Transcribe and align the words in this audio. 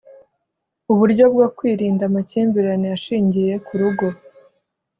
Uburyo 0.91 1.25
bwo 1.33 1.47
kwirinda 1.57 2.03
amakimbirane 2.09 2.87
ashingiye 2.97 3.53
ku 3.65 3.71
rugo 3.79 4.05